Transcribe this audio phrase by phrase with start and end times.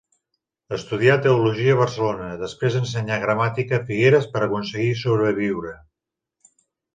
[0.75, 5.77] Estudià teologia a Barcelona, després ensenyà gramàtica a Figueres per aconseguir sobreviure.